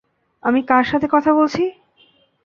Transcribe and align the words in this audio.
আমি 0.43 0.59
কার 0.63 0.83
সাথে 0.83 1.07
কথা 1.07 1.31
বলছি? 1.33 1.63